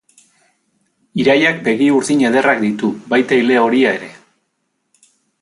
Iraiak 1.23 1.59
begi 1.67 1.89
urdin 1.97 2.23
ederrak 2.31 2.65
ditu, 2.65 2.91
baita 3.13 3.39
ile 3.43 3.61
horia 3.67 3.93
ere. 4.01 4.11